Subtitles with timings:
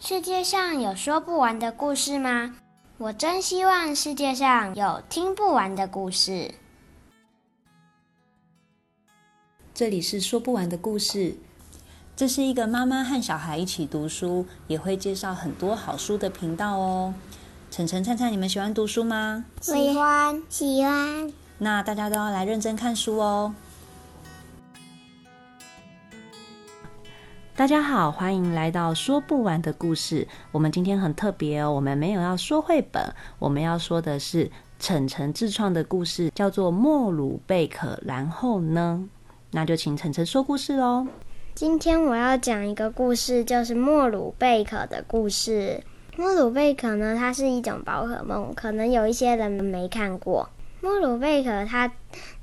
[0.00, 2.54] 世界上有说不完的故事吗？
[2.98, 6.54] 我真希望世界上有听不完的故事。
[9.74, 11.36] 这里是说不完的故事，
[12.14, 17.12] 这是一个妈妈和小孩一起读书，也会介绍很多好书的频道哦。
[17.68, 19.46] 晨晨、灿灿，你们喜欢读书吗？
[19.60, 21.32] 喜欢，喜欢。
[21.58, 23.52] 那大家都要来认真看书哦。
[27.58, 30.28] 大家好，欢迎来到说不完的故事。
[30.52, 33.02] 我们今天很特别哦，我们没有要说绘本，
[33.40, 34.48] 我们要说的是
[34.78, 37.88] 晨晨自创的故事，叫做《莫鲁贝壳》。
[38.06, 39.08] 然后呢，
[39.50, 41.08] 那就请晨晨说故事喽。
[41.52, 45.82] 今天我要讲一个故事，就是莫鲁贝壳的故事。
[46.16, 50.48] 莫鲁贝壳呢，它是一种宝可梦，可能有一些人没看过。
[50.80, 51.90] 莫鲁贝壳它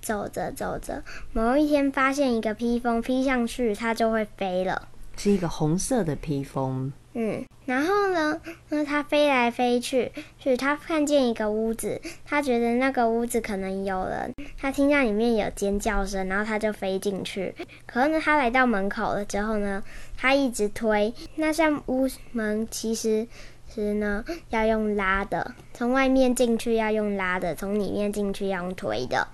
[0.00, 1.02] 走着走着，
[1.34, 4.88] 某一天发现一个披风，披上去它就会飞了。
[5.16, 6.92] 是一个红色的披风。
[7.14, 8.40] 嗯，然后呢，
[8.70, 17.54] 那它飞来飞去，去它看见一个屋子，它觉得那个屋子可能有人，它听到里面有尖叫声，然后它就飞进去。
[17.84, 19.84] 可是呢，它来到门口了之后呢，
[20.16, 23.26] 它一直推那扇屋门，其实
[23.74, 29.28] 是呢要用拉的，从外面进去要用拉的，从里面进去要用推的。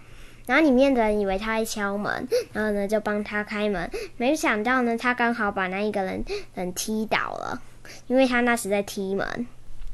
[0.48, 6.24] 然后里面的人以为他在敲门，然后呢就帮他开门，没想到呢他刚好把那一个人
[6.54, 7.60] 人踢倒了，
[8.06, 9.46] 因为他那时在踢门。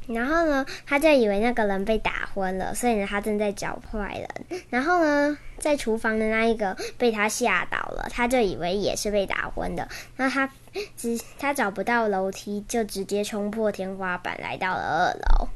[0.07, 4.61] 然后呢他就以为那个人被打昏了，所以呢他正在找坏人。
[4.69, 9.89] 然后呢在厨房的那一个被他吓倒了，他就以为也是被打昏的。
[10.19, 10.49] 那他
[10.97, 15.49] 只他找不到楼梯，就直接冲破天花板来到了二楼。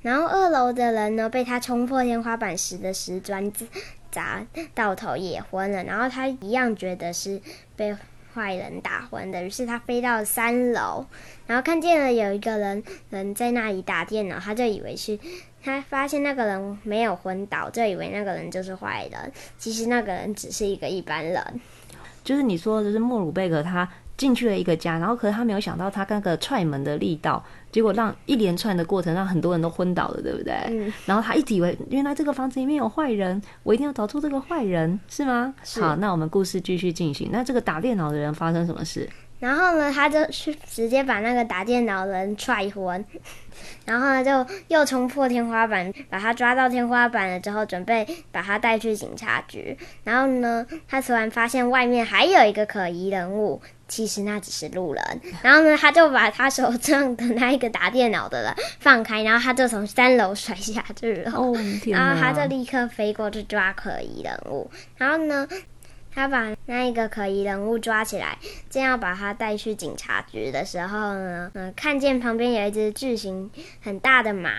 [0.00, 3.52] 然后二楼的人呢被他冲破天花板时的石砖。
[4.10, 7.40] 砸到头也昏了，然后他一样觉得是
[7.76, 7.96] 被
[8.34, 11.06] 坏人打昏的，于是他飞到三楼，
[11.46, 15.18] 然后看见了有一个人人在那里打电脑，他就以为是，
[15.62, 21.60] 他发现那个人没有昏倒，就以为那个人就是坏人，其实那个人只是一个一般人。
[22.22, 23.88] 就是你说的，是莫鲁贝格他。
[24.18, 27.42] 进去了一个家，然后可是他没有想到他那个踹门的力道，
[27.72, 30.54] 结果让一连串的过程让很多人都昏倒了，对不对？
[30.68, 30.92] 嗯。
[31.06, 35.54] 然后他一直以为原来这个房子里面有坏人，我一定要找出这个坏人，是吗？
[35.62, 35.80] 是。
[35.80, 37.30] 好，那我们故事继续进行。
[37.32, 39.08] 那这个打电脑的人发生什么事？
[39.38, 43.04] 然后呢，他就去直接把那个打电脑的人踹昏，
[43.86, 49.78] 然后呢就又冲破天花板，把他抓到天花板了之后，准备把他带去警察局。
[50.02, 53.62] 然后呢，他突然发现外面还有一个可疑人物。
[53.88, 61.32] 其实那只是路人，然后呢，他就把他手上的那一个打电脑的人放开，然后他就从三楼摔下去了。
[61.32, 61.56] 哦，
[61.86, 65.48] 然后他就立刻飞过去抓可疑人物，然后呢，
[66.14, 68.36] 他把那一个可疑人物抓起来，
[68.68, 73.50] 正要把他带去警察局的时候呢，嗯，看见旁边有一只巨型
[73.80, 74.50] 很大的马，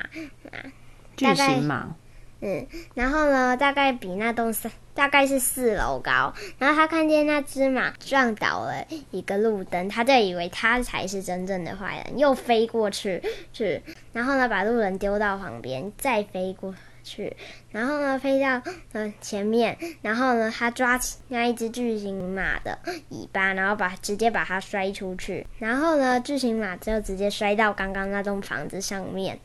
[1.15, 1.95] 巨型马。
[2.41, 6.33] 嗯，然后呢，大概比那栋三大概是四楼高。
[6.57, 13.23] 然后他看见那只马撞倒了一个路灯，他就以为他才是真正的坏人，又飞过去
[13.53, 17.37] 去，然后呢，把路人丢到旁边，再飞过去，
[17.71, 18.61] 然后呢，飞到
[18.91, 22.77] 嗯前面，然后呢，他抓起那一只巨型马的
[23.07, 29.39] 尾巴，然后把直接把它摔出去，然后呢，巨型马就直接摔到刚刚那栋房子上面。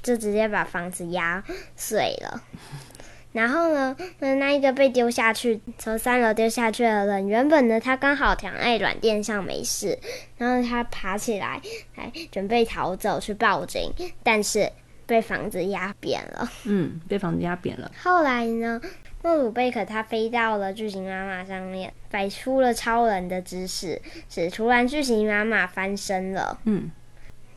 [0.00, 1.42] 就直接把房子压
[1.74, 2.40] 碎了，
[3.36, 9.98] 然后呢，那那一个被丢下去，从三楼丢下去的人，原本呢，他刚好躺在软垫上没事，
[10.38, 11.60] 然后他爬起来，
[11.94, 13.92] 还准备逃走去报警，
[14.22, 14.72] 但是
[15.04, 16.50] 被房子压扁了。
[16.64, 17.92] 嗯，被房子压扁了。
[18.02, 18.80] 后来呢，
[19.22, 26.58] 莫鲁贝克他飞到了巨型妈妈上面，摆出了超人的姿势，使突然巨型妈妈翻身了。
[26.64, 26.90] 嗯，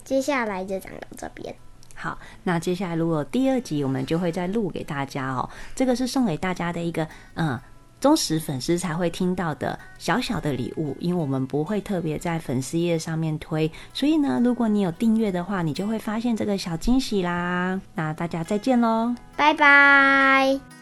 [0.04, 1.56] 接下来就讲到这边。
[2.00, 5.50] 好，那接下来如果第二集我们就会再录给大家哦。
[5.76, 7.60] 这个是送给大家的一个嗯
[8.00, 17.82] 忠实粉丝才会听到的小小的礼物，因为我们不会特别在粉丝页上面推，所以呢，如果你有订阅的话，你就会发现这个小惊喜啦。
[17.96, 20.79] 那大家再见喽，拜拜。